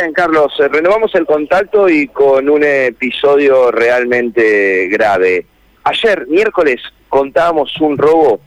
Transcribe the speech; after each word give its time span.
Bien, 0.00 0.14
Carlos, 0.14 0.54
eh, 0.58 0.68
renovamos 0.68 1.14
el 1.14 1.26
contacto 1.26 1.86
y 1.86 2.08
con 2.08 2.48
un 2.48 2.64
episodio 2.64 3.70
realmente 3.70 4.88
grave. 4.88 5.44
Ayer, 5.84 6.26
miércoles, 6.26 6.80
contábamos 7.10 7.78
un 7.82 7.98
robo 7.98 8.40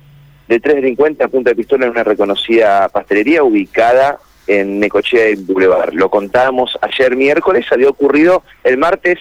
de 0.47 0.59
tres 0.59 0.77
delincuentes 0.77 1.23
a 1.23 1.29
punta 1.29 1.51
de 1.51 1.55
pistola 1.55 1.85
en 1.85 1.91
una 1.91 2.03
reconocida 2.03 2.89
pastelería 2.89 3.43
ubicada 3.43 4.17
en 4.47 4.79
Necochea 4.79 5.29
y 5.29 5.35
Boulevard. 5.35 5.93
Lo 5.93 6.09
contábamos 6.09 6.75
ayer 6.81 7.15
miércoles, 7.15 7.67
había 7.71 7.89
ocurrido 7.89 8.41
el 8.63 8.79
martes 8.79 9.19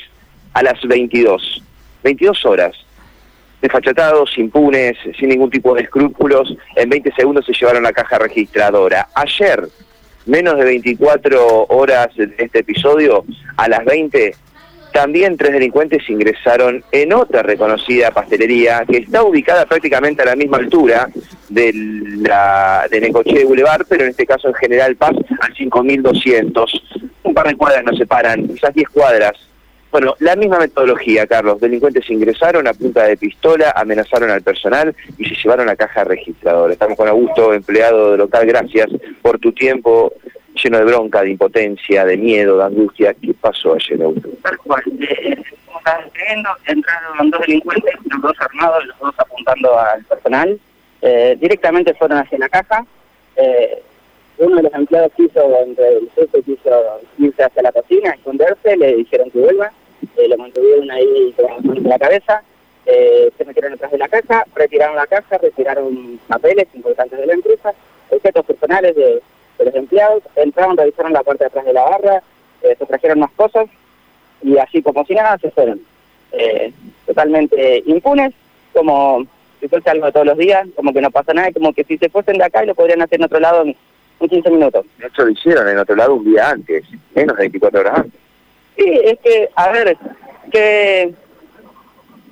a 0.54 0.62
las 0.62 0.80
22. 0.80 1.62
22 2.02 2.46
horas. 2.46 2.74
Desfachatados, 3.60 4.38
impunes, 4.38 4.96
sin 5.18 5.28
ningún 5.28 5.50
tipo 5.50 5.74
de 5.74 5.82
escrúpulos, 5.82 6.56
en 6.76 6.88
20 6.88 7.12
segundos 7.12 7.44
se 7.44 7.52
llevaron 7.52 7.82
la 7.82 7.92
caja 7.92 8.18
registradora. 8.18 9.08
Ayer, 9.14 9.68
menos 10.26 10.56
de 10.56 10.64
24 10.64 11.66
horas 11.68 12.08
de 12.16 12.34
este 12.38 12.60
episodio, 12.60 13.24
a 13.56 13.68
las 13.68 13.84
20, 13.84 14.34
también 14.92 15.36
tres 15.36 15.52
delincuentes 15.52 16.08
ingresaron 16.08 16.84
en 16.92 17.12
otra 17.14 17.42
reconocida 17.42 18.10
pastelería 18.10 18.84
que 18.86 18.98
está 18.98 19.22
ubicada 19.22 19.64
prácticamente 19.64 20.22
a 20.22 20.26
la 20.26 20.36
misma 20.36 20.58
altura 20.58 21.08
de, 21.48 21.72
la, 22.18 22.86
de 22.90 23.00
Necoche 23.00 23.44
Boulevard, 23.44 23.86
pero 23.88 24.04
en 24.04 24.10
este 24.10 24.26
caso 24.26 24.48
en 24.48 24.54
General 24.54 24.94
Paz 24.96 25.14
al 25.40 25.54
5200. 25.54 26.82
Un 27.22 27.34
par 27.34 27.48
de 27.48 27.56
cuadras 27.56 27.84
nos 27.84 27.96
separan, 27.96 28.46
quizás 28.46 28.74
10 28.74 28.88
cuadras. 28.90 29.32
Bueno, 29.92 30.16
la 30.20 30.36
misma 30.36 30.58
metodología, 30.58 31.26
Carlos. 31.26 31.60
Delincuentes 31.60 32.08
ingresaron 32.08 32.66
a 32.66 32.72
punta 32.72 33.04
de 33.04 33.18
pistola, 33.18 33.74
amenazaron 33.76 34.30
al 34.30 34.40
personal 34.40 34.96
y 35.18 35.26
se 35.26 35.34
llevaron 35.34 35.66
la 35.66 35.76
caja 35.76 36.02
registradora. 36.02 36.72
Estamos 36.72 36.96
con 36.96 37.08
Augusto, 37.08 37.52
empleado 37.52 38.12
de 38.12 38.16
local. 38.16 38.46
Gracias 38.46 38.88
por 39.20 39.38
tu 39.38 39.52
tiempo 39.52 40.14
lleno 40.54 40.78
de 40.78 40.84
bronca, 40.84 41.20
de 41.20 41.32
impotencia, 41.32 42.06
de 42.06 42.16
miedo, 42.16 42.56
de 42.56 42.64
angustia. 42.64 43.12
¿Qué 43.12 43.34
pasó 43.34 43.74
ayer, 43.74 44.02
Augusto? 44.02 44.30
Tal 44.42 44.56
cual. 44.58 44.82
Eh, 44.98 45.36
estaban 45.76 46.04
entraron 46.66 47.30
dos 47.30 47.40
delincuentes, 47.42 47.94
los 48.10 48.22
dos 48.22 48.36
armados, 48.40 48.86
los 48.86 48.98
dos 48.98 49.14
apuntando 49.18 49.78
al 49.78 50.02
personal. 50.04 50.58
Eh, 51.02 51.36
directamente 51.38 51.92
fueron 51.92 52.16
hacia 52.16 52.38
la 52.38 52.48
caja. 52.48 52.86
Eh, 53.36 53.82
uno 54.38 54.56
de 54.56 54.62
los 54.62 54.72
empleados 54.72 55.12
quiso, 55.16 55.40
entre 55.66 55.98
el 55.98 56.10
jefe 56.14 56.42
quiso 56.42 57.00
irse 57.18 57.44
hacia 57.44 57.62
la 57.62 57.72
cocina, 57.72 58.12
esconderse, 58.12 58.74
le 58.78 58.96
dijeron 58.96 59.30
que 59.30 59.38
vuelva, 59.38 59.70
lo 60.28 60.36
mantuvieron 60.36 60.90
ahí 60.90 61.34
con 61.36 61.82
la 61.84 61.98
cabeza, 61.98 62.42
eh, 62.84 63.30
se 63.38 63.44
metieron 63.44 63.72
detrás 63.72 63.92
de 63.92 63.98
la 63.98 64.08
caja, 64.08 64.44
retiraron 64.54 64.96
la 64.96 65.06
caja, 65.06 65.38
retiraron 65.38 66.18
papeles 66.26 66.66
importantes 66.74 67.18
de 67.18 67.26
la 67.26 67.34
empresa, 67.34 67.72
objetos 68.10 68.44
personales 68.44 68.96
de, 68.96 69.22
los 69.64 69.74
empleados, 69.76 70.24
entraron, 70.34 70.76
revisaron 70.76 71.12
la 71.12 71.22
parte 71.22 71.44
de 71.44 71.46
atrás 71.48 71.64
de 71.64 71.72
la 71.72 71.84
barra, 71.84 72.22
eh, 72.62 72.74
se 72.76 72.86
trajeron 72.86 73.20
más 73.20 73.30
cosas 73.32 73.66
y 74.42 74.58
así 74.58 74.82
como 74.82 75.04
si 75.04 75.14
nada 75.14 75.38
se 75.38 75.52
fueron. 75.52 75.80
Eh, 76.32 76.72
totalmente 77.06 77.82
impunes, 77.86 78.32
como 78.72 79.24
si 79.60 79.68
fuese 79.68 79.90
algo 79.90 80.10
todos 80.10 80.26
los 80.26 80.38
días, 80.38 80.66
como 80.74 80.92
que 80.92 81.00
no 81.00 81.12
pasa 81.12 81.32
nada, 81.32 81.52
como 81.52 81.72
que 81.72 81.84
si 81.84 81.96
se 81.96 82.08
fuesen 82.08 82.38
de 82.38 82.44
acá 82.44 82.64
y 82.64 82.66
lo 82.66 82.74
podrían 82.74 83.02
hacer 83.02 83.20
en 83.20 83.26
otro 83.26 83.38
lado 83.38 83.62
en, 83.62 83.76
en 84.18 84.28
15 84.28 84.50
minutos. 84.50 84.84
De 84.98 85.08
lo 85.16 85.30
hicieron 85.30 85.68
en 85.68 85.78
otro 85.78 85.94
lado 85.94 86.14
un 86.14 86.24
día 86.24 86.50
antes, 86.50 86.84
menos 87.14 87.36
de 87.36 87.42
24 87.42 87.80
horas 87.80 87.98
antes. 87.98 88.21
Sí, 88.82 89.00
es 89.04 89.18
que, 89.20 89.48
a 89.54 89.70
ver, 89.70 89.96
¿qué, 90.50 91.12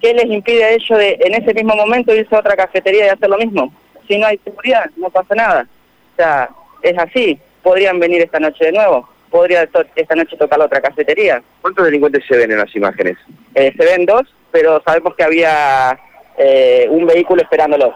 qué 0.00 0.14
les 0.14 0.24
impide 0.26 0.64
a 0.64 0.70
ellos 0.70 0.98
de 0.98 1.16
en 1.20 1.34
ese 1.34 1.54
mismo 1.54 1.76
momento 1.76 2.14
irse 2.14 2.34
a 2.34 2.40
otra 2.40 2.56
cafetería 2.56 3.06
y 3.06 3.08
hacer 3.10 3.28
lo 3.28 3.38
mismo? 3.38 3.72
Si 4.08 4.18
no 4.18 4.26
hay 4.26 4.38
seguridad, 4.38 4.90
no 4.96 5.10
pasa 5.10 5.34
nada. 5.34 5.66
O 6.12 6.16
sea, 6.16 6.50
es 6.82 6.98
así. 6.98 7.38
Podrían 7.62 8.00
venir 8.00 8.22
esta 8.22 8.40
noche 8.40 8.64
de 8.64 8.72
nuevo. 8.72 9.08
Podría 9.30 9.66
to- 9.68 9.84
esta 9.94 10.16
noche 10.16 10.36
tocar 10.36 10.58
la 10.58 10.64
otra 10.64 10.80
cafetería. 10.80 11.40
¿Cuántos 11.60 11.84
delincuentes 11.84 12.24
se 12.26 12.36
ven 12.36 12.50
en 12.50 12.58
las 12.58 12.74
imágenes? 12.74 13.16
Eh, 13.54 13.72
se 13.76 13.84
ven 13.84 14.06
dos, 14.06 14.22
pero 14.50 14.82
sabemos 14.84 15.14
que 15.14 15.22
había 15.22 15.96
eh, 16.36 16.86
un 16.90 17.06
vehículo 17.06 17.42
esperándolos. 17.42 17.94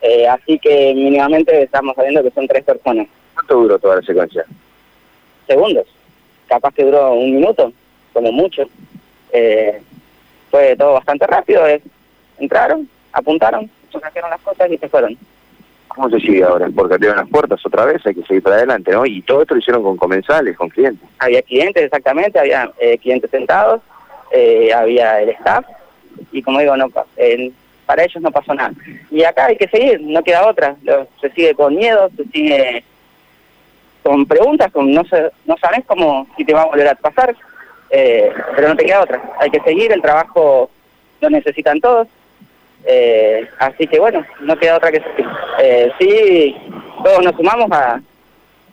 Eh, 0.00 0.26
así 0.26 0.58
que 0.58 0.92
mínimamente 0.94 1.62
estamos 1.62 1.94
sabiendo 1.94 2.22
que 2.24 2.30
son 2.30 2.48
tres 2.48 2.64
personas. 2.64 3.06
¿Cuánto 3.34 3.54
duró 3.54 3.78
toda 3.78 3.96
la 3.96 4.02
secuencia? 4.02 4.44
Segundos. 5.46 5.86
Capaz 6.48 6.72
que 6.74 6.84
duró 6.84 7.12
un 7.12 7.34
minuto, 7.36 7.72
como 8.12 8.32
mucho. 8.32 8.64
Eh, 9.32 9.80
fue 10.50 10.74
todo 10.76 10.94
bastante 10.94 11.26
rápido. 11.26 11.66
eh. 11.66 11.82
Entraron, 12.38 12.88
apuntaron, 13.12 13.70
se 13.92 13.98
trajeron 13.98 14.30
las 14.30 14.40
cosas 14.40 14.70
y 14.70 14.78
se 14.78 14.88
fueron. 14.88 15.16
¿Cómo 15.88 16.08
se 16.10 16.20
sigue 16.20 16.44
ahora? 16.44 16.68
Porque 16.74 16.94
abrieron 16.94 17.16
las 17.18 17.28
puertas 17.28 17.64
otra 17.66 17.84
vez, 17.84 18.04
hay 18.06 18.14
que 18.14 18.22
seguir 18.22 18.42
para 18.42 18.56
adelante, 18.56 18.92
¿no? 18.92 19.04
Y 19.04 19.20
todo 19.22 19.42
esto 19.42 19.54
lo 19.54 19.60
hicieron 19.60 19.82
con 19.82 19.96
comensales, 19.96 20.56
con 20.56 20.68
clientes. 20.68 21.08
Había 21.18 21.42
clientes, 21.42 21.82
exactamente, 21.82 22.38
había 22.38 22.70
eh, 22.78 22.96
clientes 22.98 23.30
sentados, 23.30 23.80
eh, 24.32 24.72
había 24.72 25.20
el 25.20 25.30
staff, 25.30 25.64
y 26.30 26.40
como 26.42 26.60
digo, 26.60 26.76
no 26.76 26.88
pa- 26.90 27.06
para 27.86 28.04
ellos 28.04 28.22
no 28.22 28.30
pasó 28.30 28.54
nada. 28.54 28.72
Y 29.10 29.24
acá 29.24 29.46
hay 29.46 29.56
que 29.56 29.66
seguir, 29.68 30.00
no 30.02 30.22
queda 30.22 30.46
otra. 30.46 30.76
Se 31.20 31.30
sigue 31.30 31.54
con 31.54 31.74
miedo, 31.74 32.08
se 32.16 32.24
sigue 32.26 32.84
con 34.08 34.24
preguntas, 34.24 34.72
con 34.72 34.90
no, 34.90 35.04
sé, 35.04 35.30
no 35.44 35.54
sabes 35.58 35.84
cómo, 35.86 36.26
si 36.34 36.42
te 36.42 36.54
va 36.54 36.62
a 36.62 36.66
volver 36.66 36.88
a 36.88 36.94
pasar, 36.94 37.36
eh, 37.90 38.32
pero 38.56 38.68
no 38.68 38.76
te 38.76 38.86
queda 38.86 39.02
otra. 39.02 39.20
Hay 39.38 39.50
que 39.50 39.60
seguir, 39.60 39.92
el 39.92 40.00
trabajo 40.00 40.70
lo 41.20 41.28
necesitan 41.28 41.78
todos. 41.78 42.08
Eh, 42.86 43.46
así 43.58 43.86
que 43.86 43.98
bueno, 44.00 44.24
no 44.40 44.56
queda 44.56 44.78
otra 44.78 44.90
que 44.90 45.00
seguir. 45.00 45.26
Eh, 45.60 45.92
sí, 45.98 46.56
todos 47.04 47.22
nos 47.22 47.36
sumamos 47.36 47.70
a, 47.70 48.00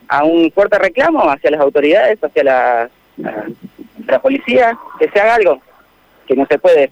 a 0.08 0.24
un 0.24 0.50
fuerte 0.52 0.78
reclamo 0.78 1.28
hacia 1.28 1.50
las 1.50 1.60
autoridades, 1.60 2.18
hacia 2.24 2.42
la, 2.42 2.82
a 2.82 3.44
la 4.06 4.18
policía, 4.20 4.78
que 4.98 5.10
se 5.10 5.20
haga 5.20 5.34
algo, 5.34 5.60
que 6.26 6.34
no 6.34 6.46
se 6.46 6.58
puede. 6.58 6.90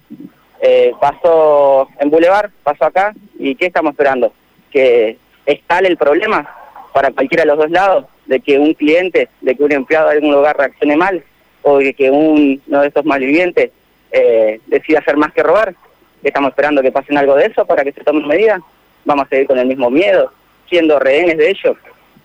Eh, 0.61 0.93
pasó 1.01 1.89
en 1.99 2.11
Boulevard, 2.11 2.51
pasó 2.61 2.85
acá, 2.85 3.11
y 3.39 3.55
¿qué 3.55 3.65
estamos 3.65 3.93
esperando? 3.93 4.31
Que 4.69 5.17
es 5.47 5.59
el 5.67 5.97
problema 5.97 6.47
para 6.93 7.09
cualquiera 7.09 7.41
de 7.41 7.47
los 7.47 7.57
dos 7.57 7.71
lados, 7.71 8.05
de 8.25 8.39
que 8.39 8.57
un 8.59 8.73
cliente, 8.73 9.29
de 9.41 9.55
que 9.55 9.63
un 9.63 9.71
empleado 9.71 10.09
de 10.09 10.15
algún 10.15 10.33
lugar 10.33 10.57
reaccione 10.57 10.95
mal, 10.97 11.23
o 11.61 11.79
de 11.79 11.93
que 11.93 12.09
un- 12.11 12.61
uno 12.67 12.81
de 12.81 12.87
estos 12.87 13.05
malvivientes 13.05 13.71
eh, 14.11 14.59
decida 14.67 14.99
hacer 14.99 15.17
más 15.17 15.33
que 15.33 15.43
robar. 15.43 15.75
¿Qué 16.21 16.29
estamos 16.29 16.49
esperando 16.49 16.81
que 16.81 16.91
pasen 16.91 17.17
algo 17.17 17.35
de 17.35 17.47
eso 17.47 17.65
para 17.65 17.83
que 17.83 17.91
se 17.91 18.03
tomen 18.03 18.27
medidas? 18.27 18.61
Vamos 19.03 19.25
a 19.25 19.29
seguir 19.29 19.45
con 19.47 19.57
el 19.59 19.67
mismo 19.67 19.89
miedo, 19.89 20.31
siendo 20.69 20.99
rehenes 20.99 21.37
de 21.37 21.49
ellos, 21.49 21.75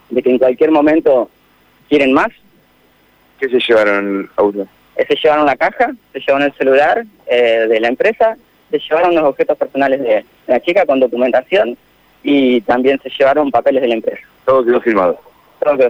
de 0.08 0.22
que 0.22 0.30
en 0.30 0.38
cualquier 0.38 0.70
momento 0.70 1.28
quieren 1.88 2.12
más. 2.12 2.28
¿Qué 3.40 3.48
se 3.48 3.58
llevaron, 3.58 4.30
Augusto? 4.36 4.68
Eh, 4.96 5.04
se 5.08 5.16
llevaron 5.16 5.46
la 5.46 5.56
caja, 5.56 5.92
se 6.12 6.20
llevaron 6.20 6.42
el 6.42 6.52
celular 6.54 7.04
eh, 7.26 7.66
de 7.68 7.80
la 7.80 7.88
empresa, 7.88 8.36
se 8.70 8.78
llevaron 8.78 9.14
los 9.14 9.24
objetos 9.24 9.56
personales 9.58 10.00
de, 10.00 10.24
la 10.46 10.60
chica 10.60 10.84
con 10.86 11.00
documentación 11.00 11.76
y 12.22 12.60
también 12.62 13.00
se 13.02 13.10
llevaron 13.10 13.50
papeles 13.50 13.82
de 13.82 13.88
la 13.88 13.94
empresa. 13.94 14.22
Todo 14.44 14.64
quedó 14.64 14.80
filmado. 14.80 15.20
Todo. 15.60 15.82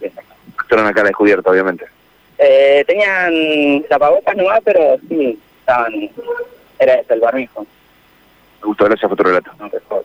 Exacto. 0.00 0.34
Fueron 0.68 0.86
a 0.86 0.92
cara 0.92 1.08
descubierta, 1.08 1.50
obviamente. 1.50 1.84
Eh, 2.38 2.84
tenían 2.86 3.84
tapabocas 3.88 4.36
nomás, 4.36 4.60
pero 4.64 4.96
sí, 5.08 5.38
estaban, 5.60 6.10
era 6.78 6.94
eso, 6.94 7.14
el 7.14 7.20
barbijo. 7.20 7.66
Augusto, 8.62 8.84
gracias 8.84 9.08
por 9.08 9.16
tu 9.16 9.24
relato. 9.24 9.50
No, 9.58 9.68
por. 9.88 10.04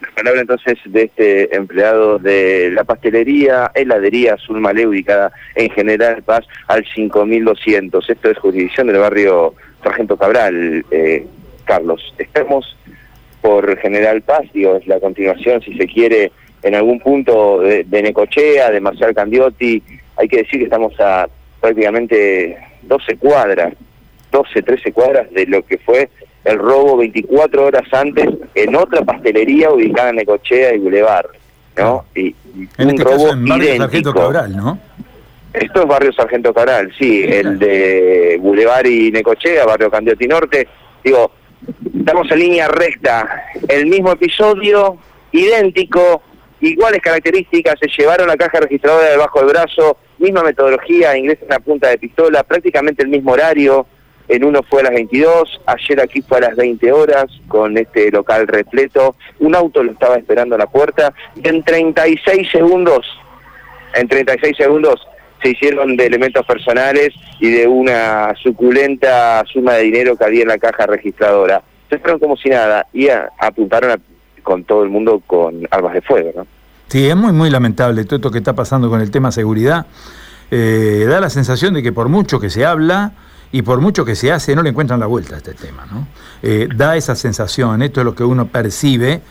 La 0.00 0.10
palabra 0.10 0.40
entonces 0.42 0.78
de 0.84 1.04
este 1.04 1.56
empleado 1.56 2.18
de 2.18 2.70
la 2.72 2.84
pastelería, 2.84 3.70
heladería 3.74 4.34
Azul 4.34 4.60
Malé, 4.60 4.86
ubicada 4.86 5.32
en 5.54 5.70
General 5.70 6.22
Paz 6.22 6.46
al 6.66 6.84
5200. 6.84 8.10
Esto 8.10 8.30
es 8.30 8.38
jurisdicción 8.38 8.88
del 8.88 8.98
barrio 8.98 9.54
Sargento 9.82 10.16
Cabral, 10.16 10.84
eh, 10.90 11.26
Carlos. 11.64 12.14
Estamos 12.18 12.76
por 13.40 13.78
General 13.78 14.20
Paz, 14.22 14.42
digo, 14.52 14.76
es 14.76 14.86
la 14.86 15.00
continuación, 15.00 15.62
si 15.62 15.76
se 15.76 15.86
quiere, 15.86 16.32
en 16.64 16.74
algún 16.74 16.98
punto 16.98 17.60
de, 17.60 17.84
de 17.84 18.02
Necochea, 18.02 18.70
de 18.70 18.80
Marcial 18.80 19.14
Candiotti. 19.14 19.82
Hay 20.16 20.28
que 20.28 20.38
decir 20.38 20.58
que 20.58 20.64
estamos 20.64 20.98
a 20.98 21.28
prácticamente 21.60 22.56
12 22.82 23.16
cuadras, 23.18 23.74
12, 24.32 24.62
13 24.62 24.92
cuadras 24.92 25.30
de 25.30 25.46
lo 25.46 25.62
que 25.64 25.78
fue 25.78 26.08
el 26.44 26.58
robo 26.58 26.96
24 26.96 27.66
horas 27.66 27.84
antes 27.92 28.26
en 28.54 28.74
otra 28.76 29.02
pastelería 29.02 29.70
ubicada 29.70 30.10
en 30.10 30.16
Necochea 30.16 30.74
y 30.74 30.78
Boulevard, 30.78 31.26
¿no? 31.76 32.04
Y, 32.14 32.28
y 32.28 32.34
En 32.78 32.88
un 32.88 32.90
este 32.90 33.04
robo 33.04 33.16
caso 33.16 33.32
en 33.32 33.46
Barrio 33.46 33.64
idéntico. 33.74 33.82
Sargento 33.84 34.14
Cabral, 34.14 34.56
¿no? 34.56 34.78
Esto 35.52 35.82
es 35.82 35.86
barrio 35.86 36.12
Sargento 36.12 36.52
Cabral, 36.52 36.92
sí, 36.98 37.22
el 37.22 37.60
de 37.60 38.38
Boulevard 38.40 38.86
y 38.86 39.12
Necochea, 39.12 39.64
barrio 39.64 39.88
Candiotti 39.90 40.26
Norte. 40.26 40.66
Digo, 41.04 41.30
estamos 41.96 42.28
en 42.32 42.38
línea 42.40 42.66
recta, 42.68 43.44
el 43.68 43.86
mismo 43.86 44.12
episodio, 44.12 44.98
idéntico, 45.30 46.22
iguales 46.68 47.00
características, 47.00 47.74
se 47.80 47.88
llevaron 47.88 48.28
la 48.28 48.36
caja 48.36 48.60
registradora 48.60 49.10
debajo 49.10 49.40
del 49.40 49.48
brazo, 49.48 49.96
misma 50.18 50.42
metodología, 50.42 51.16
ingresan 51.16 51.52
a 51.52 51.58
punta 51.58 51.88
de 51.88 51.98
pistola, 51.98 52.42
prácticamente 52.42 53.02
el 53.02 53.08
mismo 53.08 53.32
horario, 53.32 53.86
en 54.28 54.44
uno 54.44 54.62
fue 54.62 54.80
a 54.80 54.84
las 54.84 54.94
22, 54.94 55.60
ayer 55.66 56.00
aquí 56.00 56.22
fue 56.22 56.38
a 56.38 56.42
las 56.42 56.56
20 56.56 56.92
horas, 56.92 57.26
con 57.46 57.76
este 57.76 58.10
local 58.10 58.46
repleto, 58.46 59.16
un 59.40 59.54
auto 59.54 59.82
lo 59.82 59.92
estaba 59.92 60.16
esperando 60.16 60.54
a 60.54 60.58
la 60.58 60.66
puerta, 60.66 61.12
y 61.34 61.46
en 61.46 61.62
36 61.62 62.48
segundos, 62.50 63.06
en 63.94 64.08
36 64.08 64.56
segundos 64.56 65.06
se 65.42 65.50
hicieron 65.50 65.94
de 65.96 66.06
elementos 66.06 66.46
personales 66.46 67.10
y 67.38 67.50
de 67.50 67.68
una 67.68 68.34
suculenta 68.42 69.44
suma 69.52 69.74
de 69.74 69.82
dinero 69.82 70.16
que 70.16 70.24
había 70.24 70.42
en 70.42 70.48
la 70.48 70.58
caja 70.58 70.86
registradora. 70.86 71.62
Se 71.90 71.98
fueron 71.98 72.18
como 72.18 72.34
si 72.38 72.48
nada 72.48 72.86
y 72.94 73.08
apuntaron 73.38 73.90
con 74.44 74.62
todo 74.62 74.84
el 74.84 74.90
mundo 74.90 75.20
con 75.26 75.66
armas 75.72 75.94
de 75.94 76.02
fuego, 76.02 76.30
¿no? 76.36 76.46
Sí, 76.88 77.08
es 77.08 77.16
muy, 77.16 77.32
muy 77.32 77.50
lamentable 77.50 78.04
todo 78.04 78.16
esto 78.16 78.30
que 78.30 78.38
está 78.38 78.52
pasando 78.52 78.88
con 78.88 79.00
el 79.00 79.10
tema 79.10 79.32
seguridad. 79.32 79.86
Eh, 80.50 81.06
da 81.08 81.18
la 81.18 81.30
sensación 81.30 81.74
de 81.74 81.82
que 81.82 81.92
por 81.92 82.08
mucho 82.08 82.38
que 82.38 82.50
se 82.50 82.64
habla 82.64 83.12
y 83.50 83.62
por 83.62 83.80
mucho 83.80 84.04
que 84.04 84.14
se 84.14 84.30
hace, 84.30 84.54
no 84.54 84.62
le 84.62 84.70
encuentran 84.70 85.00
la 85.00 85.06
vuelta 85.06 85.34
a 85.34 85.38
este 85.38 85.54
tema, 85.54 85.86
¿no? 85.90 86.06
Eh, 86.42 86.68
da 86.74 86.96
esa 86.96 87.16
sensación, 87.16 87.82
esto 87.82 88.00
es 88.00 88.04
lo 88.04 88.14
que 88.14 88.22
uno 88.22 88.46
percibe 88.46 89.22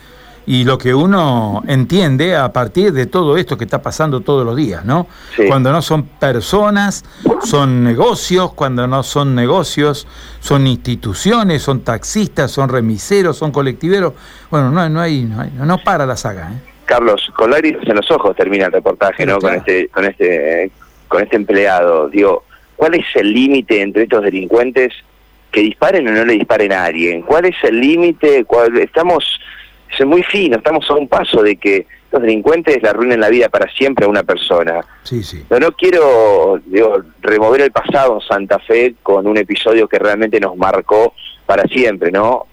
y 0.46 0.66
lo 0.66 0.78
que 0.78 0.94
uno 0.94 1.64
entiende 1.68 2.36
a 2.36 2.52
partir 2.52 2.92
de 2.92 3.06
todo 3.06 3.38
esto 3.38 3.58
que 3.58 3.64
está 3.64 3.82
pasando 3.82 4.22
todos 4.22 4.46
los 4.46 4.56
días, 4.56 4.84
¿no? 4.84 5.08
Cuando 5.48 5.72
no 5.72 5.82
son 5.82 6.04
personas, 6.04 7.06
son 7.44 7.84
negocios, 7.84 8.54
cuando 8.54 8.88
no 8.88 9.04
son 9.04 9.36
negocios, 9.36 10.08
son 10.40 10.68
instituciones, 10.68 11.62
son 11.62 11.82
taxistas, 11.82 12.52
son 12.52 12.70
remiseros, 12.70 13.38
son 13.38 13.52
colectiveros. 13.52 14.14
Bueno, 14.50 14.70
no, 14.70 14.90
no, 14.90 15.00
hay, 15.00 15.24
no, 15.24 15.42
hay, 15.42 15.52
no 15.56 15.78
para 15.78 16.06
la 16.06 16.18
saga, 16.18 16.52
¿eh? 16.52 16.74
Carlos, 16.86 17.32
con 17.36 17.52
lágrimas 17.52 17.88
en 17.88 17.96
los 17.96 18.12
ojos 18.12 18.36
termina 18.36 18.66
el 18.66 18.72
reportaje, 18.72 19.26
¿no? 19.26 19.40
Con 19.40 19.54
este, 19.54 19.88
con 19.88 20.06
este, 20.06 20.70
con 21.08 21.24
este 21.24 21.38
empleado. 21.38 22.10
Digo, 22.10 22.44
¿cuál 22.76 22.96
es 22.96 23.06
el 23.16 23.34
límite 23.34 23.82
entre 23.82 24.04
estos 24.04 24.24
delincuentes 24.24 24.94
que 25.52 25.62
disparen 25.62 26.08
o 26.08 26.12
no 26.12 26.26
le 26.26 26.34
disparen 26.34 26.74
a 26.74 26.86
alguien? 26.86 27.22
¿Cuál 27.22 27.46
es 27.46 27.56
el 27.64 27.80
límite? 27.80 28.46
Estamos 28.82 29.40
es 30.00 30.06
muy 30.06 30.24
fino, 30.24 30.58
estamos 30.58 30.90
a 30.90 30.94
un 30.94 31.08
paso 31.08 31.42
de 31.42 31.56
que 31.56 31.86
los 32.12 32.22
delincuentes 32.22 32.82
le 32.82 32.90
arruinen 32.90 33.20
la 33.20 33.30
vida 33.30 33.50
para 33.50 33.70
siempre 33.72 34.06
a 34.06 34.10
una 34.10 34.24
persona. 34.24 34.82
Sí, 35.04 35.24
sí. 35.24 35.44
no 35.50 35.72
quiero 35.72 36.60
digo, 36.66 37.02
remover 37.22 37.62
el 37.62 37.72
pasado 37.72 38.16
en 38.16 38.22
Santa 38.22 38.60
Fe 38.60 38.96
con 39.02 39.26
un 39.26 39.38
episodio 39.38 39.88
que 39.88 39.98
realmente 39.98 40.40
nos 40.40 40.56
marcó 40.56 41.14
para 41.46 41.64
siempre, 41.64 42.12
¿no? 42.12 42.48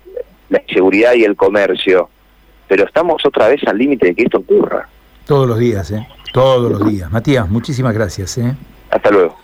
La 0.49 0.63
inseguridad 0.67 1.15
y 1.15 1.25
el 1.25 1.37
comercio. 1.37 2.09
Pero 2.67 2.85
estamos 2.85 3.25
otra 3.25 3.49
vez 3.49 3.61
al 3.67 3.77
límite 3.77 4.07
de 4.07 4.15
que 4.15 4.23
esto 4.23 4.39
ocurra. 4.39 4.89
Todos 5.27 5.47
los 5.47 5.59
días, 5.59 5.91
¿eh? 5.91 6.07
Todos 6.33 6.71
los 6.71 6.89
días. 6.89 7.11
Matías, 7.11 7.49
muchísimas 7.49 7.95
gracias, 7.95 8.39
¿eh? 8.39 8.55
Hasta 8.91 9.11
luego. 9.11 9.41